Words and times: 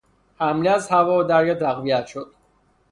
حمله 0.39 0.69
از 0.71 0.89
هوا 0.89 1.19
و 1.19 1.23
دریا 1.23 1.55
تقویت 1.55 2.05
شد. 2.05 2.33